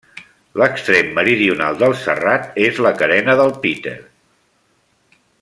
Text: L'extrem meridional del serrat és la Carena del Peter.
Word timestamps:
L'extrem 0.61 1.11
meridional 1.17 1.77
del 1.83 1.93
serrat 2.05 2.57
és 2.69 2.81
la 2.87 2.93
Carena 3.03 3.37
del 3.43 3.55
Peter. 3.67 3.97